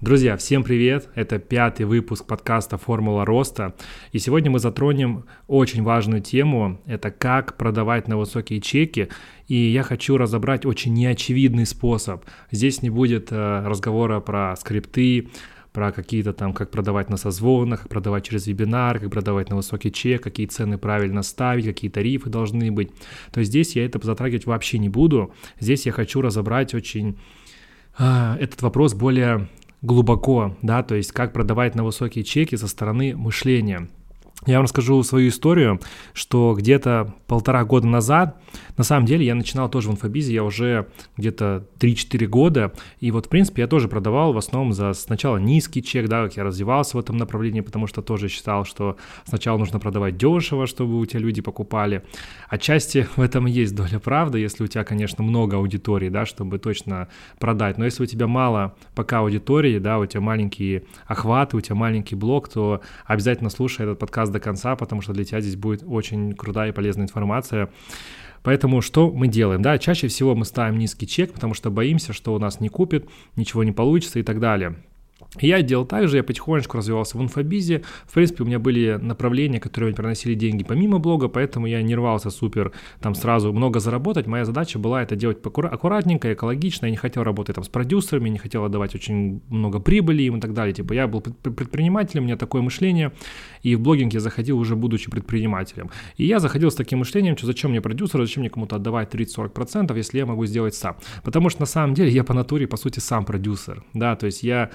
[0.00, 1.08] Друзья, всем привет!
[1.16, 3.74] Это пятый выпуск подкаста «Формула роста».
[4.12, 6.80] И сегодня мы затронем очень важную тему.
[6.86, 9.08] Это как продавать на высокие чеки.
[9.48, 12.24] И я хочу разобрать очень неочевидный способ.
[12.52, 15.30] Здесь не будет э, разговора про скрипты,
[15.72, 19.90] про какие-то там, как продавать на созвонах, как продавать через вебинар, как продавать на высокий
[19.90, 22.92] чек, какие цены правильно ставить, какие тарифы должны быть.
[23.32, 25.34] То есть здесь я это затрагивать вообще не буду.
[25.58, 27.18] Здесь я хочу разобрать очень
[27.98, 29.48] э, этот вопрос более
[29.82, 33.88] глубоко, да, то есть как продавать на высокие чеки со стороны мышления.
[34.46, 35.80] Я вам расскажу свою историю,
[36.12, 38.40] что где-то полтора года назад,
[38.76, 43.26] на самом деле я начинал тоже в инфобизе, я уже где-то 3-4 года, и вот
[43.26, 46.96] в принципе я тоже продавал в основном за сначала низкий чек, да, как я развивался
[46.96, 51.18] в этом направлении, потому что тоже считал, что сначала нужно продавать дешево, чтобы у тебя
[51.18, 52.04] люди покупали.
[52.48, 57.08] Отчасти в этом есть доля правды, если у тебя, конечно, много аудитории, да, чтобы точно
[57.40, 61.74] продать, но если у тебя мало пока аудитории, да, у тебя маленькие охваты, у тебя
[61.74, 65.56] маленький блог, то обязательно слушай этот подкаст подкаст до конца, потому что для тебя здесь
[65.56, 67.68] будет очень крутая и полезная информация.
[68.42, 69.62] Поэтому что мы делаем?
[69.62, 73.08] Да, чаще всего мы ставим низкий чек, потому что боимся, что у нас не купит,
[73.36, 74.76] ничего не получится и так далее.
[75.36, 77.82] Я делал так же, я потихонечку развивался в инфобизе.
[78.06, 82.30] В принципе, у меня были направления, которые приносили деньги помимо блога, поэтому я не рвался
[82.30, 84.26] супер там сразу много заработать.
[84.26, 86.86] Моя задача была это делать аккуратненько, экологично.
[86.86, 90.40] Я не хотел работать там с продюсерами, не хотел отдавать очень много прибыли им и
[90.40, 90.72] так далее.
[90.72, 93.12] Типа я был предпринимателем, у меня такое мышление,
[93.62, 95.90] и в блогинг я заходил уже будучи предпринимателем.
[96.16, 99.94] И я заходил с таким мышлением, что зачем мне продюсер, зачем мне кому-то отдавать 30-40%,
[99.96, 100.96] если я могу сделать сам.
[101.22, 103.84] Потому что на самом деле я по натуре, по сути, сам продюсер.
[103.92, 104.70] Да, то есть я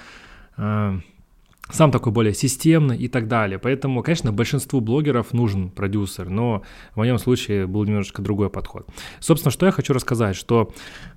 [0.55, 3.57] сам такой более системный и так далее.
[3.57, 6.61] Поэтому, конечно, большинству блогеров нужен продюсер, но
[6.93, 8.87] в моем случае был немножечко другой подход.
[9.19, 10.71] Собственно, что я хочу рассказать, что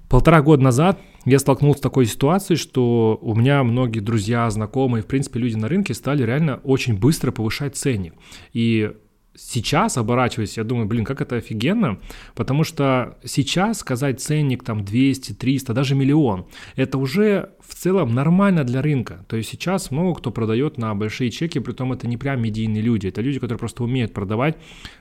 [0.09, 5.07] полтора года назад я столкнулся с такой ситуацией, что у меня многие друзья, знакомые, в
[5.07, 8.15] принципе, люди на рынке стали реально очень быстро повышать ценник.
[8.53, 8.93] И
[9.37, 11.99] сейчас, оборачиваясь, я думаю, блин, как это офигенно,
[12.35, 16.47] потому что сейчас сказать ценник там 200, 300, даже миллион,
[16.77, 19.25] это уже в целом нормально для рынка.
[19.29, 22.83] То есть сейчас много кто продает на большие чеки, при том это не прям медийные
[22.83, 24.57] люди, это люди, которые просто умеют продавать,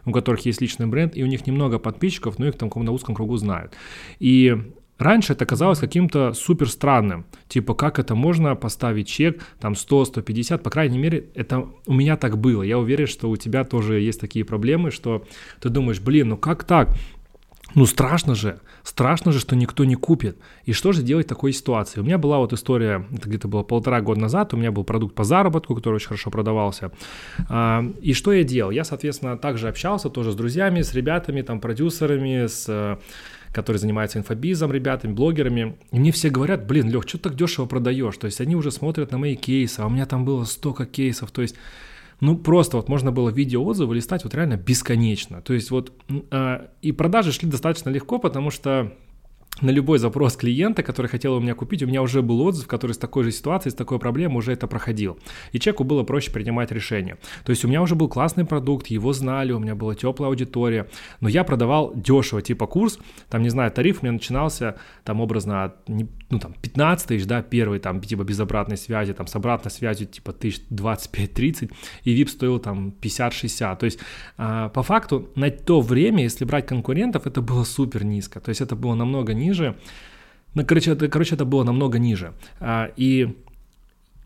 [0.05, 3.15] у которых есть личный бренд, и у них немного подписчиков, но их там на узком
[3.15, 3.73] кругу знают.
[4.19, 4.55] И
[4.97, 10.69] Раньше это казалось каким-то супер странным, типа как это можно поставить чек там 100-150, по
[10.69, 12.63] крайней мере это у меня так было.
[12.63, 15.25] Я уверен, что у тебя тоже есть такие проблемы, что
[15.59, 16.95] ты думаешь, блин, ну как так?
[17.73, 20.37] Ну страшно же, страшно же, что никто не купит.
[20.63, 21.99] И что же делать в такой ситуации?
[21.99, 25.13] У меня была вот история, это где-то было полтора года назад, у меня был продукт
[25.13, 26.91] по заработку, который очень хорошо продавался.
[27.49, 28.71] А, и что я делал?
[28.71, 32.97] Я, соответственно, также общался тоже с друзьями, с ребятами, там, продюсерами, с
[33.55, 35.77] которые занимаются инфобизом, ребятами, блогерами.
[35.91, 38.17] И мне все говорят, блин, Лех, что ты так дешево продаешь?
[38.17, 41.31] То есть они уже смотрят на мои кейсы, а у меня там было столько кейсов.
[41.31, 41.55] То есть
[42.19, 45.41] ну, просто вот можно было видеоотзывы листать вот реально бесконечно.
[45.41, 45.91] То есть вот
[46.31, 48.93] э, и продажи шли достаточно легко, потому что
[49.61, 52.91] на любой запрос клиента, который хотел у меня купить, у меня уже был отзыв, который
[52.91, 55.17] с такой же ситуацией, с такой проблемой уже это проходил.
[55.53, 57.17] И человеку было проще принимать решение.
[57.45, 60.87] То есть у меня уже был классный продукт, его знали, у меня была теплая аудитория,
[61.21, 62.99] но я продавал дешево, типа курс,
[63.29, 67.41] там, не знаю, тариф у меня начинался там образно от, ну, там, 15 тысяч, да,
[67.41, 71.71] первый, там, типа без обратной связи, там, с обратной связью, типа, тысяч 25-30,
[72.03, 73.77] и VIP стоил там 50-60.
[73.77, 73.99] То есть
[74.37, 78.39] э, по факту на то время, если брать конкурентов, это было супер низко.
[78.41, 79.75] То есть это было намного ниже ниже.
[80.53, 82.33] Ну, короче, это, короче, это было намного ниже.
[82.59, 83.35] А, и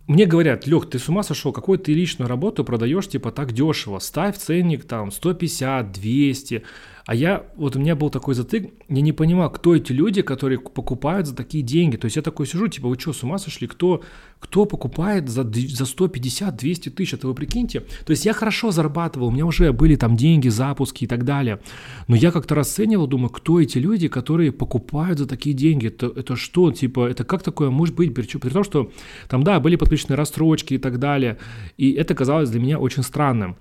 [0.09, 3.99] мне говорят, Лех, ты с ума сошел, какую ты личную работу продаешь, типа, так дешево,
[3.99, 6.63] ставь ценник там 150, 200,
[7.09, 10.59] а я, вот у меня был такой затык, я не понимал, кто эти люди, которые
[10.59, 11.97] покупают за такие деньги.
[11.97, 13.67] То есть я такой сижу, типа, вы что, с ума сошли?
[13.67, 14.03] Кто,
[14.39, 17.15] кто покупает за, за 150-200 тысяч?
[17.15, 17.79] Это вы прикиньте.
[18.05, 21.59] То есть я хорошо зарабатывал, у меня уже были там деньги, запуски и так далее.
[22.07, 25.87] Но я как-то расценивал, думаю, кто эти люди, которые покупают за такие деньги?
[25.87, 26.71] Это, это что?
[26.71, 28.13] Типа, это как такое может быть?
[28.13, 28.91] При, при том, что
[29.29, 31.37] там, да, были подключены рассрочки и так далее.
[31.77, 33.55] И это казалось для меня очень странным.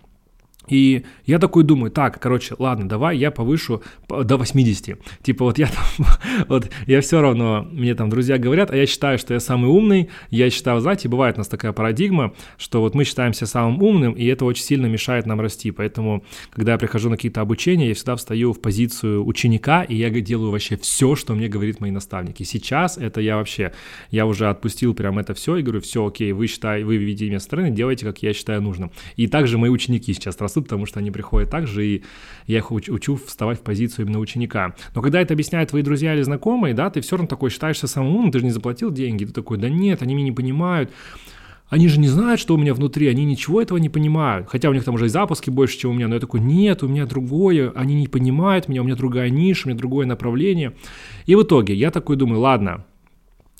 [0.68, 4.98] И я такой думаю, так, короче, ладно, давай я повышу до 80.
[5.22, 6.06] Типа вот я там,
[6.48, 10.10] вот я все равно, мне там друзья говорят, а я считаю, что я самый умный.
[10.30, 14.24] Я считаю, знаете, бывает у нас такая парадигма, что вот мы считаемся самым умным, и
[14.26, 15.70] это очень сильно мешает нам расти.
[15.70, 20.10] Поэтому, когда я прихожу на какие-то обучения, я всегда встаю в позицию ученика, и я
[20.10, 22.42] делаю вообще все, что мне говорит мои наставники.
[22.42, 23.72] Сейчас это я вообще,
[24.10, 27.40] я уже отпустил прям это все и говорю, все, окей, вы считаете, вы видите меня
[27.40, 28.90] стороны, делайте, как я считаю нужным.
[29.16, 32.02] И также мои ученики сейчас растут растут, потому что они приходят так же, и
[32.46, 34.74] я их уч- учу вставать в позицию именно ученика.
[34.94, 38.16] Но когда это объясняют твои друзья или знакомые, да, ты все равно такой считаешься самым
[38.16, 40.90] умным, ты же не заплатил деньги, ты такой, да нет, они меня не понимают.
[41.70, 44.48] Они же не знают, что у меня внутри, они ничего этого не понимают.
[44.48, 46.82] Хотя у них там уже и запуски больше, чем у меня, но я такой, нет,
[46.82, 50.72] у меня другое, они не понимают меня, у меня другая ниша, у меня другое направление.
[51.26, 52.84] И в итоге я такой думаю, ладно,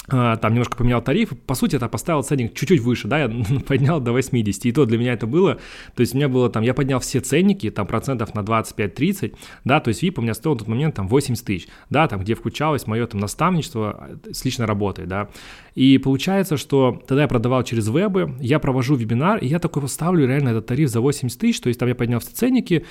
[0.09, 3.29] там немножко поменял тариф, по сути, это поставил ценник чуть-чуть выше, да, я
[3.67, 5.59] поднял до 80, и то для меня это было,
[5.95, 9.81] то есть у меня было там, я поднял все ценники, там процентов на 25-30, да,
[9.81, 12.35] то есть VIP у меня стоил в тот момент там 80 тысяч, да, там, где
[12.35, 15.29] включалось мое там наставничество э, с личной работой, да,
[15.75, 20.27] и получается, что тогда я продавал через вебы, я провожу вебинар, и я такой поставлю
[20.27, 22.87] реально этот тариф за 80 тысяч, то есть там я поднял все ценники,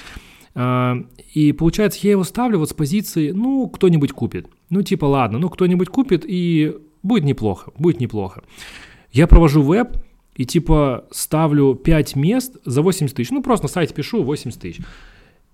[0.59, 0.97] а,
[1.33, 4.47] и получается, я его ставлю вот с позиции, ну, кто-нибудь купит.
[4.71, 8.43] Ну, типа, ладно, ну, кто-нибудь купит, и Будет неплохо, будет неплохо.
[9.11, 9.97] Я провожу веб
[10.35, 13.31] и типа ставлю 5 мест за 80 тысяч.
[13.31, 14.81] Ну, просто на сайте пишу 80 тысяч.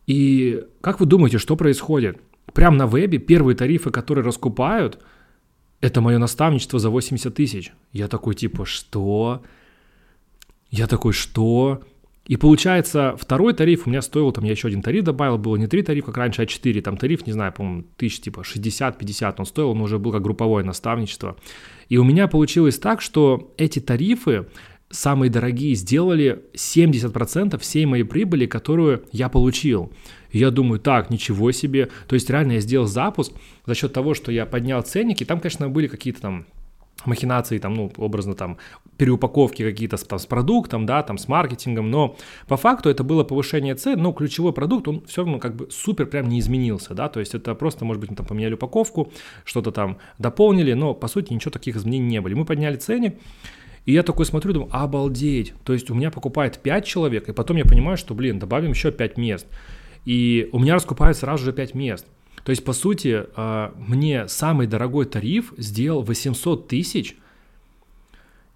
[0.07, 2.19] И как вы думаете, что происходит?
[2.53, 4.99] Прямо на вебе первые тарифы, которые раскупают,
[5.79, 7.73] это мое наставничество за 80 тысяч.
[7.91, 9.43] Я такой типа, что?
[10.69, 11.83] Я такой, что?
[12.25, 15.67] И получается, второй тариф у меня стоил, там я еще один тариф добавил, было не
[15.67, 16.81] три тарифа, как раньше, а четыре.
[16.81, 20.65] Там тариф, не знаю, по-моему, тысяч типа 60-50 он стоил, он уже был как групповое
[20.65, 21.35] наставничество.
[21.89, 24.47] И у меня получилось так, что эти тарифы,
[24.89, 29.91] самые дорогие, сделали 70% всей моей прибыли, которую я получил.
[30.31, 31.89] И я думаю, так, ничего себе.
[32.07, 33.33] То есть реально я сделал запуск
[33.65, 35.25] за счет того, что я поднял ценники.
[35.25, 36.45] Там, конечно, были какие-то там
[37.05, 38.57] махинации, там, ну, образно, там,
[38.97, 42.15] переупаковки какие-то там, с продуктом, да, там, с маркетингом, но
[42.47, 46.05] по факту это было повышение цен, но ключевой продукт, он все равно как бы супер
[46.05, 49.11] прям не изменился, да, то есть это просто, может быть, там поменяли упаковку,
[49.45, 52.33] что-то там дополнили, но, по сути, ничего таких изменений не было.
[52.35, 53.17] Мы подняли ценник,
[53.85, 57.57] и я такой смотрю, думаю, обалдеть, то есть у меня покупает 5 человек, и потом
[57.57, 59.47] я понимаю, что, блин, добавим еще 5 мест,
[60.05, 62.05] и у меня раскупают сразу же 5 мест–
[62.43, 67.15] то есть, по сути, а, мне самый дорогой тариф сделал 800 тысяч,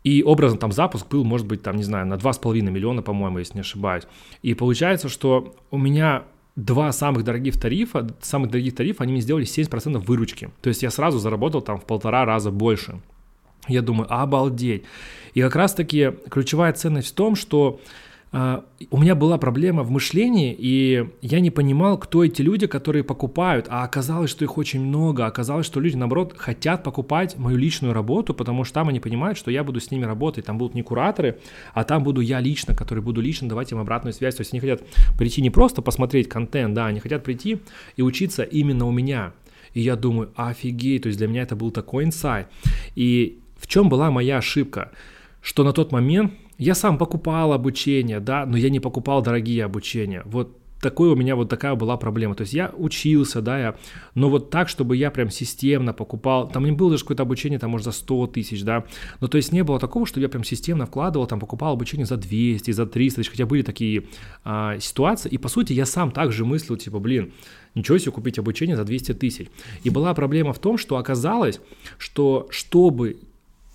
[0.04, 3.56] и образно там запуск был, может быть, там, не знаю, на 2,5 миллиона, по-моему, если
[3.56, 4.04] не ошибаюсь.
[4.42, 6.24] И получается, что у меня
[6.56, 10.50] два самых дорогих тарифа, самых дорогих тарифа, они мне сделали 70% выручки.
[10.62, 13.00] То есть я сразу заработал там в полтора раза больше.
[13.68, 14.83] Я думаю, обалдеть.
[15.33, 17.80] И как раз-таки ключевая ценность в том, что
[18.31, 23.68] у меня была проблема в мышлении, и я не понимал, кто эти люди, которые покупают,
[23.69, 28.33] а оказалось, что их очень много, оказалось, что люди, наоборот, хотят покупать мою личную работу,
[28.33, 31.39] потому что там они понимают, что я буду с ними работать, там будут не кураторы,
[31.74, 34.59] а там буду я лично, который буду лично давать им обратную связь, то есть они
[34.59, 34.83] хотят
[35.18, 37.62] прийти не просто посмотреть контент, да, они хотят прийти
[37.95, 39.31] и учиться именно у меня,
[39.73, 42.47] и я думаю, офигеть, то есть для меня это был такой инсайт,
[42.95, 44.91] и в чем была моя ошибка,
[45.41, 50.24] что на тот момент я сам покупал обучение, да, но я не покупал дорогие обучения.
[50.25, 52.36] Вот такой у меня вот такая была проблема.
[52.36, 53.75] То есть я учился, да, я,
[54.15, 57.71] но вот так, чтобы я прям системно покупал, там не было даже какое-то обучение, там,
[57.71, 58.86] может, за 100 тысяч, да,
[59.19, 62.18] но то есть не было такого, что я прям системно вкладывал, там, покупал обучение за
[62.18, 64.04] 200, за 300 тысяч, хотя были такие
[64.44, 67.33] а, ситуации, и по сути я сам также мыслил, типа, блин,
[67.75, 69.48] ничего себе купить обучение за 200 тысяч.
[69.83, 71.59] И была проблема в том, что оказалось,
[71.98, 73.19] что чтобы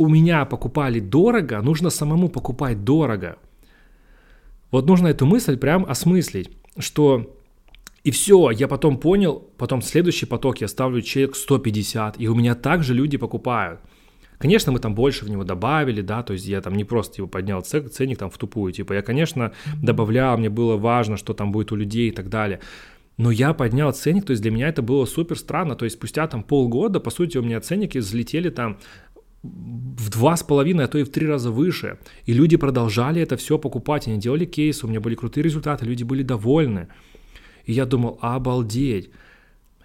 [0.02, 3.36] у меня покупали дорого, нужно самому покупать дорого.
[4.70, 7.36] Вот нужно эту мысль прям осмыслить, что
[8.04, 12.54] и все, я потом понял, потом следующий поток я ставлю чек 150, и у меня
[12.54, 13.80] также люди покупают.
[14.38, 17.28] Конечно, мы там больше в него добавили, да, то есть я там не просто его
[17.28, 21.70] поднял ценник там в тупую, типа я, конечно, добавлял, мне было важно, что там будет
[21.70, 22.58] у людей и так далее.
[23.18, 26.26] Но я поднял ценник, то есть для меня это было супер странно, то есть спустя
[26.26, 28.78] там полгода, по сути, у меня ценники взлетели там
[29.42, 31.98] в два с половиной, а то и в три раза выше.
[32.26, 36.04] И люди продолжали это все покупать, они делали кейсы, у меня были крутые результаты, люди
[36.04, 36.88] были довольны.
[37.64, 39.10] И я думал, обалдеть.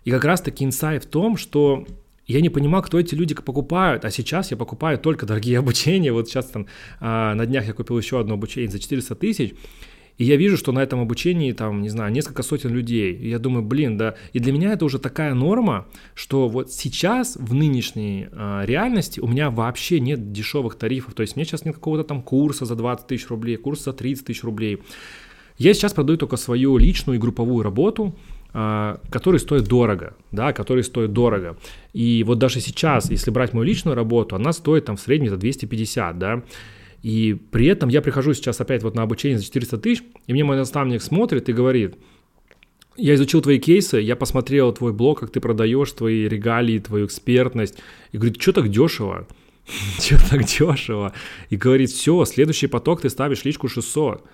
[0.05, 1.85] И как раз таки инсайт в том, что
[2.27, 6.11] я не понимал, кто эти люди покупают, а сейчас я покупаю только дорогие обучения.
[6.11, 6.67] Вот сейчас там
[6.99, 9.55] а, на днях я купил еще одно обучение за 400 тысяч,
[10.17, 13.13] и я вижу, что на этом обучении, там, не знаю, несколько сотен людей.
[13.13, 14.15] И я думаю, блин, да.
[14.33, 19.27] И для меня это уже такая норма, что вот сейчас, в нынешней э, реальности, у
[19.27, 21.13] меня вообще нет дешевых тарифов.
[21.13, 24.25] То есть мне сейчас нет какого-то там курса за 20 тысяч рублей, курса за 30
[24.25, 24.79] тысяч рублей.
[25.59, 28.15] Я сейчас продаю только свою личную и групповую работу,
[28.53, 31.57] э, который стоит дорого, да, который стоит дорого.
[31.93, 35.37] И вот даже сейчас, если брать мою личную работу, она стоит там в среднем за
[35.37, 36.41] 250, да,
[37.03, 40.43] и при этом я прихожу сейчас опять вот на обучение за 400 тысяч, и мне
[40.43, 41.95] мой наставник смотрит и говорит,
[42.97, 47.77] я изучил твои кейсы, я посмотрел твой блог, как ты продаешь твои регалии, твою экспертность,
[48.11, 49.27] и говорит, что так дешево?
[49.99, 51.13] Что так дешево?
[51.49, 54.25] И говорит, все, следующий поток ты ставишь личку 600.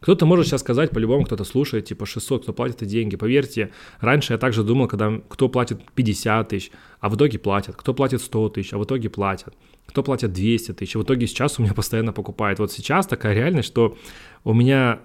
[0.00, 3.16] Кто-то может сейчас сказать, по-любому кто-то слушает, типа 600, кто платит эти деньги.
[3.16, 7.76] Поверьте, раньше я также думал, когда кто платит 50 тысяч, а в итоге платят.
[7.76, 9.54] Кто платит 100 тысяч, а в итоге платят.
[9.86, 12.58] Кто платит 200 тысяч, в итоге сейчас у меня постоянно покупают.
[12.58, 13.96] Вот сейчас такая реальность, что
[14.44, 15.00] у меня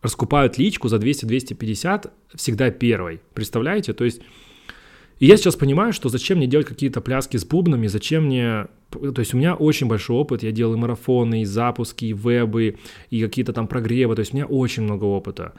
[0.00, 3.20] раскупают личку за 200-250 всегда первой.
[3.34, 3.92] Представляете?
[3.92, 4.20] То есть
[5.22, 8.66] и я сейчас понимаю, что зачем мне делать какие-то пляски с бубнами, зачем мне...
[8.90, 12.78] То есть у меня очень большой опыт, я делал и марафоны, и запуски, и вебы,
[13.08, 15.52] и какие-то там прогревы, то есть у меня очень много опыта.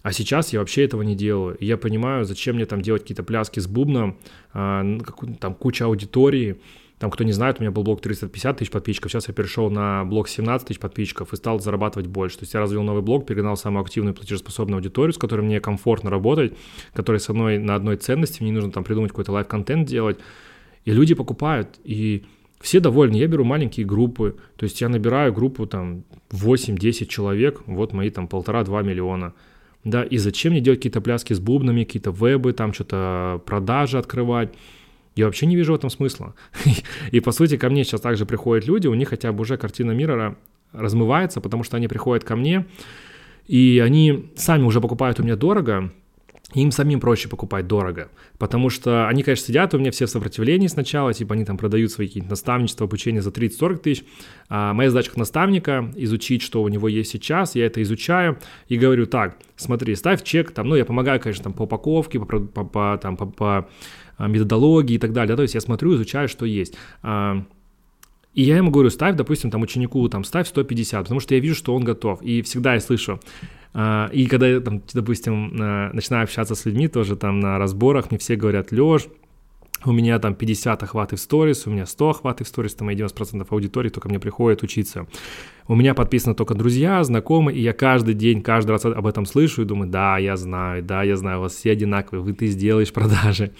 [0.00, 1.58] А сейчас я вообще этого не делаю.
[1.60, 4.16] Я понимаю, зачем мне там делать какие-то пляски с бубном,
[4.54, 4.82] а,
[5.38, 6.58] там куча аудитории,
[7.02, 10.04] там, кто не знает, у меня был блог 350 тысяч подписчиков, сейчас я перешел на
[10.04, 12.38] блог 17 тысяч подписчиков и стал зарабатывать больше.
[12.38, 16.10] То есть я развил новый блог, перегнал самую активную платежеспособную аудиторию, с которой мне комфортно
[16.10, 16.56] работать,
[16.94, 20.20] которая со мной на одной ценности, мне не нужно там придумать какой-то live-контент делать.
[20.84, 22.22] И люди покупают, и
[22.60, 23.16] все довольны.
[23.16, 28.28] Я беру маленькие группы, то есть я набираю группу там 8-10 человек, вот мои там
[28.28, 29.34] полтора-два миллиона.
[29.82, 34.54] Да, и зачем мне делать какие-то пляски с бубнами, какие-то вебы, там что-то продажи открывать.
[35.14, 36.34] Я вообще не вижу в этом смысла.
[37.10, 39.92] И по сути ко мне сейчас также приходят люди, у них хотя бы уже картина
[39.92, 40.36] мира
[40.72, 42.66] размывается, потому что они приходят ко мне,
[43.46, 45.92] и они сами уже покупают у меня дорого,
[46.54, 50.66] им самим проще покупать дорого, потому что они, конечно, сидят у меня все в сопротивлении
[50.66, 54.04] сначала, типа они там продают свои какие-то наставничества, обучение за 30-40 тысяч,
[54.48, 58.76] а моя задача как наставника изучить, что у него есть сейчас, я это изучаю и
[58.76, 62.64] говорю, так, смотри, ставь чек, там, ну, я помогаю, конечно, там, по упаковке, по, по,
[62.64, 63.68] по, там, по, по
[64.18, 66.74] а, методологии и так далее, да, то есть я смотрю, изучаю, что есть.
[67.02, 67.44] А,
[68.34, 71.54] и я ему говорю, ставь, допустим, там ученику, там, ставь 150, потому что я вижу,
[71.54, 72.22] что он готов.
[72.22, 73.20] И всегда я слышу.
[73.74, 75.56] А, и когда я, там, допустим,
[75.92, 79.08] начинаю общаться с людьми тоже там на разборах, мне все говорят, Лёш,
[79.84, 82.94] у меня там 50 охваты в сторис, у меня 100 охваты в сторис, там и
[82.94, 85.06] 90% аудитории только мне приходит учиться.
[85.68, 89.62] У меня подписаны только друзья, знакомые, и я каждый день, каждый раз об этом слышу
[89.62, 92.92] и думаю, да, я знаю, да, я знаю, у вас все одинаковые, вы ты сделаешь
[92.92, 93.52] продажи.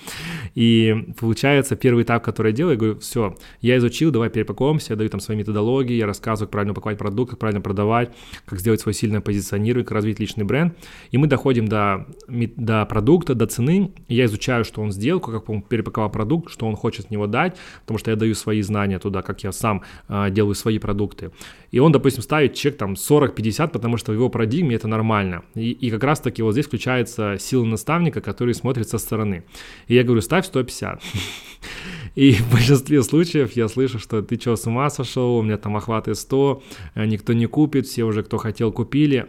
[0.54, 4.96] И получается, первый этап, который я делаю, я говорю, все, я изучил, давай перепакуемся, я
[4.96, 8.10] даю там свои методологии, я рассказываю, как правильно упаковать продукт, как правильно продавать,
[8.46, 10.76] как сделать свое сильное позиционирование, как развить личный бренд.
[11.12, 15.62] И мы доходим до, до продукта, до цены, я изучаю, что он сделал, как он
[15.62, 19.22] перепаковал продукт, что он хочет с него дать, потому что я даю свои знания туда,
[19.22, 21.30] как я сам э, делаю свои продукты.
[21.70, 25.42] И он, допустим, ставит чек там 40-50, потому что в его парадигме это нормально.
[25.54, 29.44] И, и как раз-таки вот здесь включается сила наставника, который смотрит со стороны.
[29.86, 31.02] И я говорю, ставь 150.
[32.14, 35.76] И в большинстве случаев я слышу, что ты что, с ума сошел, у меня там
[35.76, 36.62] охваты 100,
[36.94, 39.28] э, никто не купит, все уже, кто хотел, купили.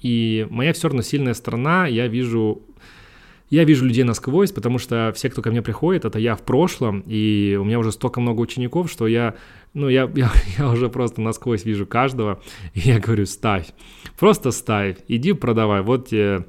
[0.00, 2.62] И моя все равно сильная сторона, я вижу
[3.50, 7.04] я вижу людей насквозь, потому что все, кто ко мне приходит, это я в прошлом,
[7.06, 9.34] и у меня уже столько много учеников, что я,
[9.74, 12.40] ну, я, я, я уже просто насквозь вижу каждого,
[12.72, 13.68] и я говорю, ставь,
[14.18, 16.46] просто ставь, иди продавай, вот тебе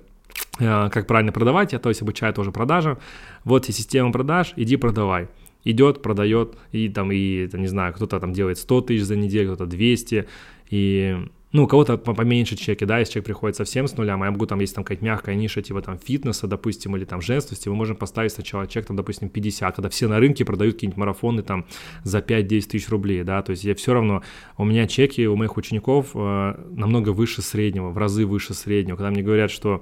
[0.60, 2.98] э, как правильно продавать, я то есть обучаю тоже продажам,
[3.44, 5.28] вот тебе система продаж, иди продавай.
[5.68, 9.66] Идет, продает, и там, и, не знаю, кто-то там делает 100 тысяч за неделю, кто-то
[9.66, 10.28] 200,
[10.70, 14.32] и ну, у кого-то поменьше чеки, да, если человек приходит совсем с нуля, а я
[14.32, 17.76] могу там, если там какая-то мягкая ниша, типа там фитнеса, допустим, или там женственности, мы
[17.76, 21.66] можем поставить сначала чек, там, допустим, 50, когда все на рынке продают какие-нибудь марафоны там
[22.04, 24.22] за 5-10 тысяч рублей, да, то есть я все равно,
[24.58, 29.12] у меня чеки у моих учеников э, намного выше среднего, в разы выше среднего, когда
[29.12, 29.82] мне говорят, что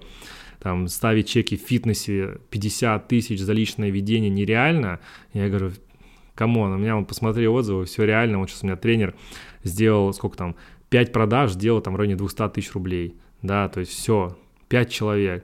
[0.59, 4.99] там ставить чеки в фитнесе 50 тысяч за личное ведение нереально,
[5.33, 5.71] я говорю,
[6.35, 9.13] come on, у меня, вот посмотри отзывы, все реально, вот сейчас у меня тренер
[9.63, 10.55] сделал, сколько там,
[10.93, 15.43] 5 продаж сделал там в районе 200 тысяч рублей, да, то есть все, 5 человек.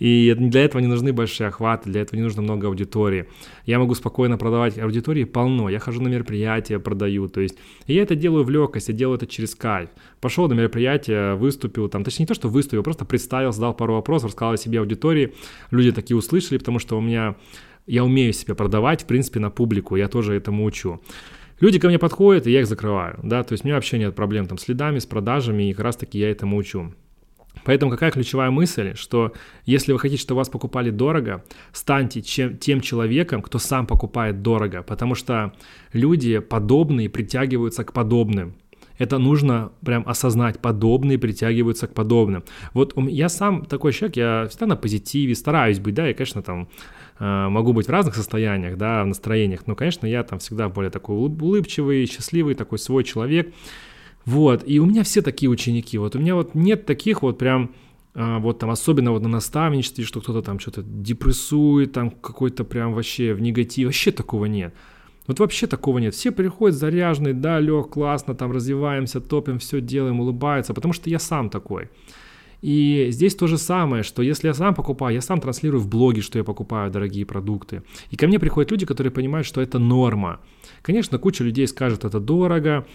[0.00, 3.28] И для этого не нужны большие охваты, для этого не нужно много аудитории.
[3.66, 7.56] Я могу спокойно продавать, аудитории полно, я хожу на мероприятия, продаю, то есть
[7.86, 9.90] я это делаю в легкости, я делаю это через кайф.
[10.20, 14.30] Пошел на мероприятие, выступил, там, точнее не то, что выступил, просто представил, задал пару вопросов,
[14.30, 15.34] рассказал о себе аудитории,
[15.70, 17.36] люди такие услышали, потому что у меня,
[17.86, 21.00] я умею себя продавать, в принципе, на публику, я тоже этому учу.
[21.62, 24.16] Люди ко мне подходят, и я их закрываю, да, то есть у меня вообще нет
[24.16, 26.92] проблем там с лидами, с продажами, и как раз таки я этому учу.
[27.64, 29.32] Поэтому какая ключевая мысль, что
[29.64, 34.82] если вы хотите, чтобы вас покупали дорого, станьте чем, тем человеком, кто сам покупает дорого,
[34.82, 35.52] потому что
[35.92, 38.56] люди подобные притягиваются к подобным.
[38.98, 42.42] Это нужно прям осознать, подобные притягиваются к подобным.
[42.74, 46.68] Вот я сам такой человек, я всегда на позитиве, стараюсь быть, да, и, конечно, там
[47.22, 51.16] могу быть в разных состояниях, да, в настроениях, но, конечно, я там всегда более такой
[51.16, 53.54] улыбчивый, счастливый, такой свой человек,
[54.24, 57.74] вот, и у меня все такие ученики, вот у меня вот нет таких вот прям,
[58.14, 62.92] э, вот там особенно вот на наставничестве, что кто-то там что-то депрессует, там какой-то прям
[62.94, 64.74] вообще в негатив, вообще такого нет.
[65.28, 66.14] Вот вообще такого нет.
[66.14, 71.20] Все приходят заряженные, да, лег, классно, там развиваемся, топим, все делаем, улыбаются, потому что я
[71.20, 71.88] сам такой.
[72.62, 76.22] И здесь то же самое, что если я сам покупаю, я сам транслирую в блоге,
[76.22, 77.82] что я покупаю дорогие продукты.
[78.10, 80.40] И ко мне приходят люди, которые понимают, что это норма.
[80.80, 82.86] Конечно, куча людей скажет, это дорого,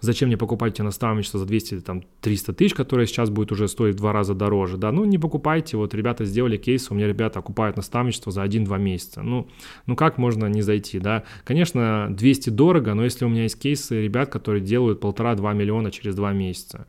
[0.00, 3.96] зачем мне покупать эти наставничество за 200, там, 300 тысяч, которое сейчас будет уже стоить
[3.96, 7.38] в два раза дороже, да, ну, не покупайте, вот ребята сделали кейс, у меня ребята
[7.38, 9.48] окупают наставничество за 1-2 месяца, ну,
[9.86, 14.02] ну, как можно не зайти, да, конечно, 200 дорого, но если у меня есть кейсы
[14.02, 16.86] ребят, которые делают полтора-два миллиона через 2 месяца,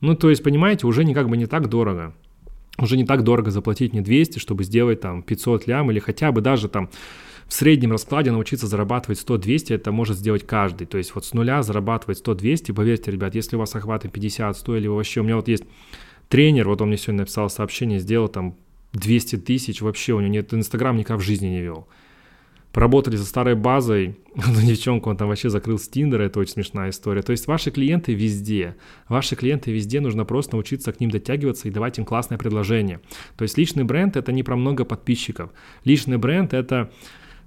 [0.00, 2.14] ну, то есть, понимаете, уже не как бы не так дорого.
[2.78, 6.42] Уже не так дорого заплатить не 200, чтобы сделать там 500 лям или хотя бы
[6.42, 6.90] даже там
[7.48, 10.86] в среднем раскладе научиться зарабатывать 100-200, это может сделать каждый.
[10.86, 14.76] То есть вот с нуля зарабатывать 100-200, поверьте, ребят, если у вас охваты 50, 100
[14.76, 15.64] или вообще, у меня вот есть
[16.28, 18.56] тренер, вот он мне сегодня написал сообщение, сделал там
[18.92, 21.86] 200 тысяч, вообще у него нет, Инстаграм никогда в жизни не вел
[22.72, 26.90] поработали со старой базой, одну девчонку он там вообще закрыл с Тиндера, это очень смешная
[26.90, 27.22] история.
[27.22, 28.76] То есть ваши клиенты везде,
[29.08, 33.00] ваши клиенты везде, нужно просто научиться к ним дотягиваться и давать им классное предложение.
[33.36, 35.50] То есть личный бренд это не про много подписчиков,
[35.84, 36.90] личный бренд это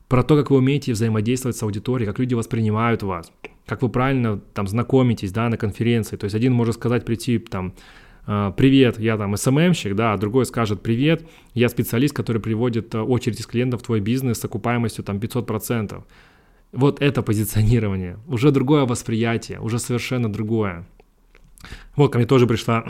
[0.08, 3.32] про то, как вы умеете взаимодействовать с аудиторией, как люди воспринимают вас,
[3.68, 6.18] как вы правильно там знакомитесь, да, на конференции.
[6.18, 7.76] То есть один может сказать прийти там
[8.56, 13.40] привет, я там СММщик, да, а другой скажет привет, я специалист, который приводит э, очередь
[13.40, 16.04] из клиентов в твой бизнес с окупаемостью там 500%.
[16.72, 20.86] Вот это позиционирование, уже другое восприятие, уже совершенно другое.
[21.96, 22.86] Вот ко мне тоже пришла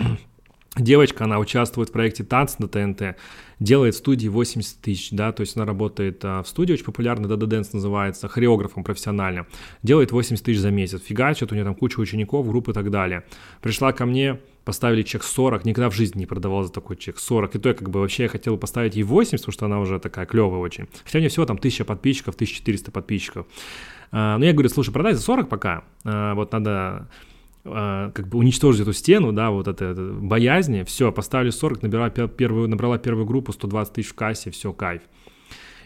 [0.76, 3.16] девочка, она участвует в проекте «Танц» на ТНТ,
[3.60, 7.48] делает студии 80 тысяч, да, то есть она работает а, в студии, очень популярно, Dada
[7.48, 9.48] Dance называется, хореографом профессиональным,
[9.84, 13.24] делает 80 тысяч за месяц, фигачит, у нее там куча учеников, группы и так далее.
[13.62, 17.56] Пришла ко мне, поставили чек 40, никогда в жизни не продавал за такой чек 40,
[17.56, 20.26] и то я как бы вообще хотел поставить ей 80, потому что она уже такая
[20.26, 20.88] клевая очень.
[21.04, 23.48] Хотя у нее всего там 1000 подписчиков, 1400 подписчиков.
[24.12, 27.08] А, но я говорю, слушай, продай за 40 пока, а, вот надо
[27.64, 32.70] как бы уничтожить эту стену, да, вот это, это боязни, все, поставили 40, набирала первую,
[32.70, 35.02] набрала первую группу, 120 тысяч в кассе, все, кайф.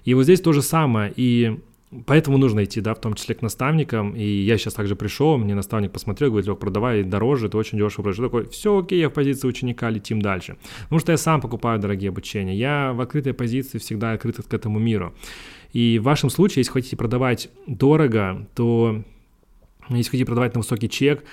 [0.06, 1.60] И вот здесь то же самое, и
[2.08, 4.16] Поэтому нужно идти, да, в том числе к наставникам.
[4.16, 8.04] И я сейчас также пришел, мне наставник посмотрел, говорит, Лех, продавай дороже, это очень дешево
[8.04, 8.18] продаешь.
[8.18, 10.58] такой, все окей, я в позиции ученика, летим дальше.
[10.84, 12.56] Потому что я сам покупаю дорогие обучения.
[12.56, 15.14] Я в открытой позиции всегда открыт к этому миру.
[15.72, 19.04] И в вашем случае, если хотите продавать дорого, то
[19.90, 21.24] если хотите продавать на высокий чек,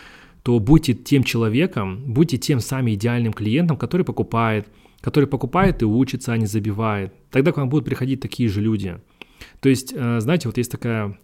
[0.43, 4.69] то будьте тем человеком, будьте тем самым идеальным клиентом, который покупает,
[5.01, 7.13] который покупает и учится, а не забивает.
[7.31, 8.99] Тогда к вам будут приходить такие же люди–
[9.61, 11.19] то есть, э, знаете, вот есть такая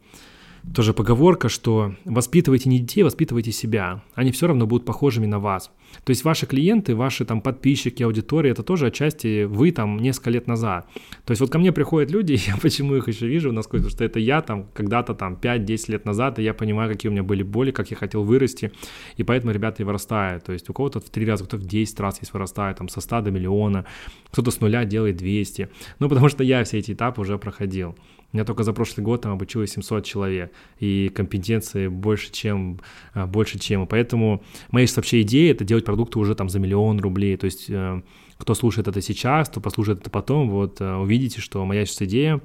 [0.75, 4.03] тоже поговорка, что воспитывайте не детей, воспитывайте себя.
[4.15, 5.71] Они все равно будут похожими на вас.
[6.05, 10.47] То есть ваши клиенты, ваши там подписчики, аудитория, это тоже отчасти вы там несколько лет
[10.47, 10.89] назад.
[11.25, 14.19] То есть вот ко мне приходят люди, я почему их еще вижу, насколько, что это
[14.19, 17.71] я там когда-то там 5-10 лет назад, и я понимаю, какие у меня были боли,
[17.71, 18.73] как я хотел вырасти,
[19.17, 20.45] и поэтому ребята и вырастают.
[20.45, 23.01] То есть у кого-то в 3 раза, кто-то в 10 раз есть вырастает, там со
[23.01, 23.87] 100 до миллиона,
[24.31, 25.69] кто-то с нуля делает 200.
[26.01, 27.97] Ну потому что я все эти этапы уже проходил.
[28.33, 32.81] У меня только за прошлый год там обучилось 700 человек, и компетенции больше, чем,
[33.15, 33.85] а, больше, чем.
[33.85, 37.37] И поэтому моя вообще идея— это делать продукты уже там за миллион рублей.
[37.37, 38.03] То есть э,
[38.37, 42.41] кто слушает это сейчас, кто послушает это потом, вот э, увидите, что моя сейчас идея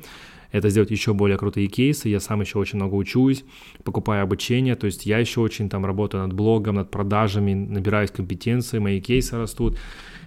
[0.52, 2.10] это сделать еще более крутые кейсы.
[2.10, 3.44] Я сам еще очень много учусь,
[3.84, 8.80] покупаю обучение, то есть я еще очень там работаю над блогом, над продажами, набираюсь компетенции,
[8.80, 9.78] мои кейсы растут.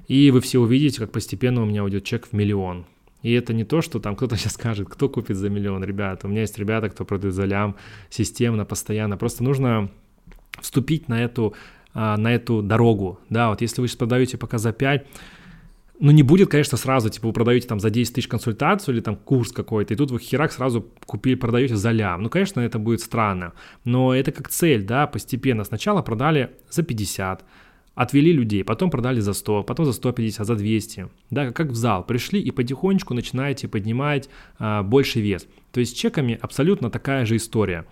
[0.09, 2.87] И вы все увидите, как постепенно у меня уйдет чек в миллион.
[3.25, 6.29] И это не то, что там кто-то сейчас скажет, кто купит за миллион, ребята.
[6.29, 7.75] У меня есть ребята, кто продают за лям
[8.11, 9.17] системно, постоянно.
[9.17, 9.91] Просто нужно
[10.61, 11.55] вступить на эту,
[11.95, 13.19] а, на эту дорогу.
[13.31, 15.07] Да, вот если вы сейчас продаете пока за 5,
[16.01, 19.17] ну, не будет, конечно, сразу, типа, вы продаете там за 10 тысяч консультацию или там
[19.17, 22.23] курс какой-то, и тут вы херак сразу купили, продаете за лям.
[22.23, 23.53] Ну, конечно, это будет странно,
[23.85, 25.65] но это как цель, да, постепенно.
[25.65, 27.45] Сначала продали за 50,
[27.95, 31.09] Отвели людей, потом продали за 100, потом за 150, за 200.
[31.31, 32.05] Да, как в зал.
[32.05, 34.29] Пришли и потихонечку начинаете поднимать
[34.59, 35.47] а, больше вес.
[35.71, 37.87] То есть с чеками абсолютно такая же история.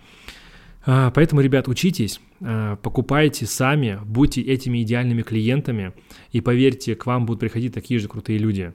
[0.85, 5.93] А, поэтому, ребят, учитесь, а, покупайте сами, будьте этими идеальными клиентами,
[6.31, 8.73] и поверьте, к вам будут приходить такие же крутые люди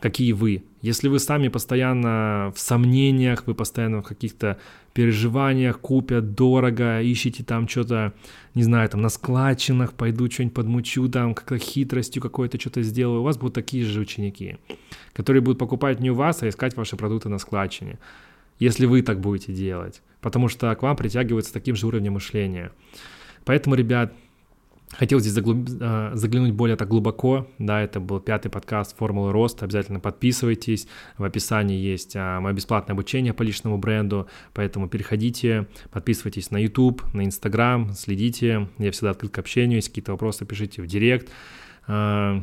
[0.00, 0.64] какие вы.
[0.80, 4.58] Если вы сами постоянно в сомнениях, вы постоянно в каких-то
[4.92, 8.12] переживаниях, купят дорого, ищете там что-то,
[8.54, 13.24] не знаю, там на складчинах, пойду что-нибудь подмучу, там как-то хитростью какой-то что-то сделаю, у
[13.24, 14.58] вас будут такие же ученики,
[15.12, 17.98] которые будут покупать не у вас, а искать ваши продукты на складчине,
[18.60, 22.70] если вы так будете делать, потому что к вам притягивается таким же уровнем мышления.
[23.44, 24.12] Поэтому, ребят,
[24.90, 25.68] Хотел здесь заглуб...
[25.80, 31.24] Э, заглянуть более так глубоко, да, это был пятый подкаст «Формулы роста», обязательно подписывайтесь, в
[31.24, 37.22] описании есть а, мое бесплатное обучение по личному бренду, поэтому переходите, подписывайтесь на YouTube, на
[37.22, 41.30] Instagram, следите, я всегда открыт к общению, если какие-то вопросы пишите в директ,
[41.86, 42.42] а,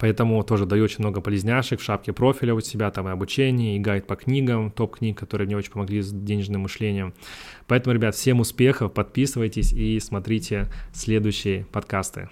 [0.00, 3.78] Поэтому тоже даю очень много полезняшек в шапке профиля у себя, там и обучение, и
[3.78, 7.12] гайд по книгам, топ-книг, которые мне очень помогли с денежным мышлением.
[7.66, 12.30] Поэтому, ребят, всем успехов, подписывайтесь и смотрите следующие подкасты.